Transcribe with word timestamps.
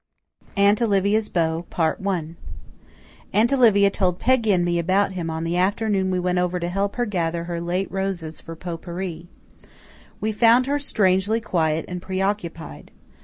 Aunt 0.57 0.81
Olivia's 0.81 1.29
Beau 1.29 1.63
Aunt 2.07 3.53
Olivia 3.53 3.91
told 3.91 4.17
Peggy 4.17 4.51
and 4.51 4.65
me 4.65 4.79
about 4.79 5.11
him 5.11 5.29
on 5.29 5.43
the 5.43 5.55
afternoon 5.57 6.09
we 6.09 6.19
went 6.19 6.39
over 6.39 6.59
to 6.59 6.67
help 6.69 6.95
her 6.95 7.05
gather 7.05 7.43
her 7.43 7.61
late 7.61 7.91
roses 7.91 8.41
for 8.41 8.55
pot 8.55 8.81
pourri. 8.81 9.27
We 10.19 10.31
found 10.31 10.65
her 10.65 10.79
strangely 10.79 11.39
quiet 11.39 11.85
and 11.87 12.01
preoccupied. 12.01 12.89